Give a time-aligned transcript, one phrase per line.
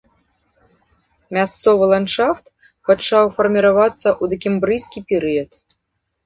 [1.37, 2.45] Мясцовы ландшафт
[2.89, 5.51] пачаў фарміравацца ў дакембрыйскі перыяд.